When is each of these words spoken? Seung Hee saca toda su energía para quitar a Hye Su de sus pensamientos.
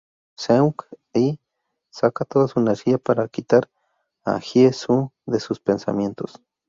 Seung 0.35 0.73
Hee 1.13 1.39
saca 1.91 2.25
toda 2.25 2.47
su 2.47 2.59
energía 2.59 2.97
para 2.97 3.27
quitar 3.27 3.69
a 4.25 4.39
Hye 4.39 4.73
Su 4.73 5.11
de 5.27 5.39
sus 5.39 5.59
pensamientos. 5.59 6.41